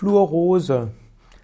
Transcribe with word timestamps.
Fluorose. 0.00 0.92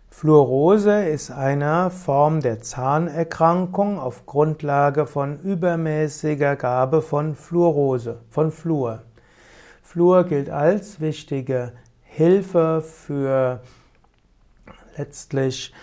Fluorose 0.08 1.05
ist 1.05 1.31
eine 1.31 1.91
Form 1.91 2.41
der 2.41 2.62
Zahnerkrankung 2.62 3.98
auf 3.98 4.25
Grundlage 4.25 5.06
von 5.06 5.38
übermäßiger 5.38 6.56
Gabe 6.56 7.03
von 7.03 7.34
Fluorose, 7.34 8.22
von 8.30 8.50
Fluor. 8.50 9.03
Fluor 9.82 10.24
gilt 10.24 10.48
als 10.48 11.03
wichtige 11.03 11.72
Hilfe 12.03 12.80
für 12.80 13.61
letztlich 14.97 15.75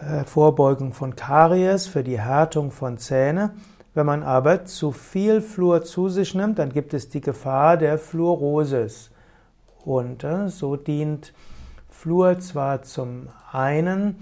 äh, 0.00 0.24
Vorbeugung 0.24 0.94
von 0.94 1.16
Karies, 1.16 1.86
für 1.86 2.02
die 2.02 2.18
Härtung 2.18 2.70
von 2.70 2.96
Zähne. 2.96 3.50
Wenn 3.92 4.06
man 4.06 4.22
aber 4.22 4.64
zu 4.64 4.92
viel 4.92 5.42
Fluor 5.42 5.82
zu 5.82 6.08
sich 6.08 6.34
nimmt, 6.34 6.58
dann 6.58 6.72
gibt 6.72 6.94
es 6.94 7.10
die 7.10 7.20
Gefahr 7.20 7.76
der 7.76 7.98
Fluorosis. 7.98 9.10
Und 9.84 10.24
äh, 10.24 10.48
so 10.48 10.76
dient 10.76 11.34
Fluor 11.98 12.38
zwar 12.38 12.82
zum 12.82 13.28
einen 13.50 14.16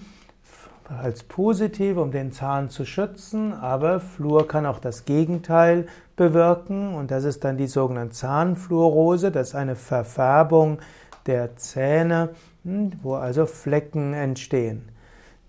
als 0.89 1.23
positiv, 1.23 1.97
um 1.97 2.13
den 2.13 2.31
Zahn 2.31 2.71
zu 2.71 2.85
schützen, 2.85 3.53
aber 3.53 3.99
Fluor 3.99 4.47
kann 4.47 4.67
auch 4.67 4.79
das 4.79 5.05
Gegenteil 5.05 5.87
bewirken 6.15 6.95
und 6.95 7.11
das 7.11 7.25
ist 7.25 7.45
dann 7.45 7.57
die 7.57 7.67
sogenannte 7.67 8.15
Zahnfluorose, 8.15 9.33
das 9.33 9.49
ist 9.49 9.55
eine 9.55 9.75
Verfärbung 9.75 10.79
der 11.27 11.57
Zähne, 11.57 12.31
hm, 12.65 12.93
wo 13.03 13.15
also 13.15 13.47
Flecken 13.47 14.13
entstehen. 14.13 14.89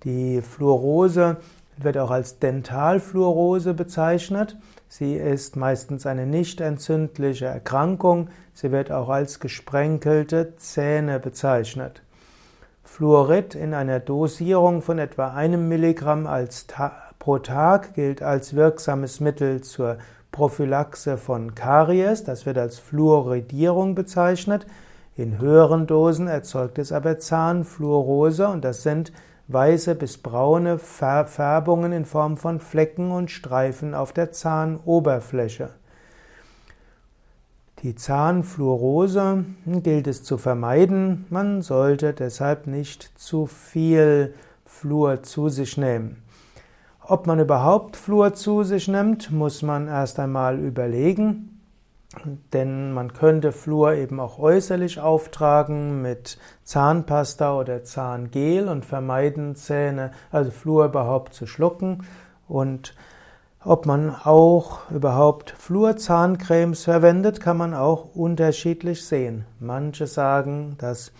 Die 0.03 0.41
Fluorose 0.41 1.37
wird 1.77 1.97
auch 1.97 2.11
als 2.11 2.39
Dentalfluorose 2.39 3.73
bezeichnet. 3.73 4.57
Sie 4.87 5.15
ist 5.15 5.55
meistens 5.55 6.05
eine 6.05 6.25
nicht 6.25 6.61
entzündliche 6.61 7.45
Erkrankung. 7.45 8.29
Sie 8.53 8.71
wird 8.71 8.91
auch 8.91 9.09
als 9.09 9.39
gesprenkelte 9.39 10.55
Zähne 10.57 11.19
bezeichnet. 11.19 12.01
Fluorid 12.83 13.55
in 13.55 13.73
einer 13.73 13.99
Dosierung 13.99 14.81
von 14.81 14.99
etwa 14.99 15.33
einem 15.33 15.67
Milligramm 15.67 16.27
pro 17.17 17.39
Tag 17.39 17.93
gilt 17.93 18.21
als 18.21 18.55
wirksames 18.55 19.19
Mittel 19.19 19.61
zur 19.61 19.97
Prophylaxe 20.31 21.17
von 21.17 21.55
Karies. 21.55 22.23
Das 22.23 22.45
wird 22.45 22.57
als 22.57 22.79
Fluoridierung 22.79 23.95
bezeichnet. 23.95 24.67
In 25.15 25.39
höheren 25.39 25.87
Dosen 25.87 26.27
erzeugt 26.27 26.77
es 26.77 26.91
aber 26.91 27.19
Zahnfluorose 27.19 28.47
und 28.47 28.63
das 28.63 28.83
sind 28.83 29.13
weiße 29.47 29.95
bis 29.95 30.17
braune 30.17 30.77
Färbungen 30.77 31.93
in 31.93 32.05
Form 32.05 32.37
von 32.37 32.59
Flecken 32.59 33.11
und 33.11 33.31
Streifen 33.31 33.93
auf 33.93 34.13
der 34.13 34.31
Zahnoberfläche. 34.31 35.69
Die 37.83 37.95
Zahnfluorose 37.95 39.43
gilt 39.65 40.07
es 40.07 40.23
zu 40.23 40.37
vermeiden. 40.37 41.25
Man 41.29 41.61
sollte 41.61 42.13
deshalb 42.13 42.65
nicht 42.65 43.11
zu 43.19 43.45
viel 43.45 44.33
Fluor 44.63 45.23
zu 45.23 45.49
sich 45.49 45.75
nehmen. 45.77 46.23
Ob 47.01 47.27
man 47.27 47.41
überhaupt 47.41 47.97
Fluor 47.97 48.35
zu 48.35 48.63
sich 48.63 48.87
nimmt, 48.87 49.31
muss 49.31 49.63
man 49.63 49.89
erst 49.89 50.17
einmal 50.17 50.59
überlegen. 50.59 51.59
Denn 52.53 52.93
man 52.93 53.11
könnte 53.11 53.51
Fluor 53.51 53.95
eben 53.95 54.21
auch 54.21 54.39
äußerlich 54.39 55.01
auftragen 55.01 56.01
mit 56.01 56.37
Zahnpasta 56.63 57.59
oder 57.59 57.83
Zahngel 57.83 58.69
und 58.69 58.85
vermeiden 58.85 59.57
Zähne, 59.57 60.11
also 60.31 60.51
Fluor 60.51 60.85
überhaupt 60.85 61.33
zu 61.33 61.47
schlucken. 61.47 62.05
Und 62.47 62.95
ob 63.65 63.85
man 63.85 64.13
auch 64.15 64.89
überhaupt 64.91 65.51
Fluorzahncremes 65.51 66.83
verwendet, 66.83 67.39
kann 67.39 67.57
man 67.57 67.73
auch 67.73 68.15
unterschiedlich 68.15 69.05
sehen. 69.05 69.45
Manche 69.59 70.07
sagen, 70.07 70.75
dass 70.79 71.11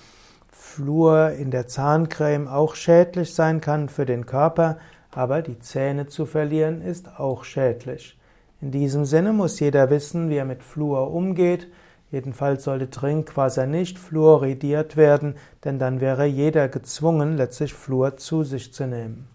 Fluor 0.52 1.31
in 1.31 1.52
der 1.52 1.67
Zahncreme 1.67 2.47
auch 2.47 2.75
schädlich 2.75 3.33
sein 3.33 3.61
kann 3.61 3.89
für 3.89 4.05
den 4.05 4.25
Körper, 4.25 4.77
aber 5.11 5.41
die 5.41 5.59
Zähne 5.59 6.08
zu 6.08 6.25
verlieren 6.25 6.81
ist 6.81 7.19
auch 7.19 7.44
schädlich. 7.44 8.17
In 8.62 8.72
diesem 8.72 9.06
Sinne 9.06 9.34
muss 9.34 9.59
jeder 9.59 9.90
wissen, 9.90 10.29
wie 10.29 10.38
er 10.38 10.46
mit 10.46 10.63
Fluor 10.63 11.13
umgeht. 11.13 11.67
Jedenfalls 12.12 12.63
sollte 12.63 12.90
Trinkwasser 12.90 13.66
nicht 13.66 14.00
fluoridiert 14.00 14.96
werden, 14.97 15.35
denn 15.63 15.79
dann 15.79 16.00
wäre 16.00 16.25
jeder 16.25 16.69
gezwungen, 16.69 17.38
letztlich 17.38 17.73
Fluor 17.73 18.17
zu 18.17 18.44
sich 18.44 18.73
zu 18.73 18.88
nehmen. 18.88 19.28